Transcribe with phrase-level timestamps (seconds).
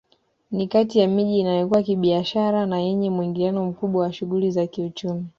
[0.51, 5.25] Ni kati ya miji inayokua kibiashara na yenye muingiliano mkubwa wa shughuli za kiuchumi